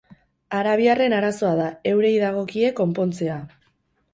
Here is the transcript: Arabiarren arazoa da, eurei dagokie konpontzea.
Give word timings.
Arabiarren 0.59 1.15
arazoa 1.17 1.51
da, 1.61 1.67
eurei 1.91 2.13
dagokie 2.25 2.73
konpontzea. 2.81 3.37